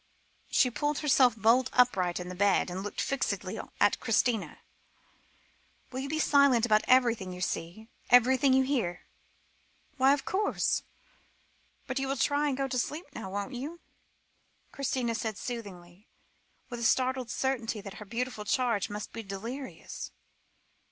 [0.49, 4.61] She pulled herself bolt upright in the bed, and looked fixedly at Christina;
[5.91, 9.05] "will you be silent about everything you see, everything you hear?"
[9.97, 10.81] "Why, of course.
[11.85, 13.79] But, you will try and go to sleep now, won't you?"
[14.71, 16.07] Christina said soothingly,
[16.67, 20.09] with a startled certainty that her beautiful charge must be delirious.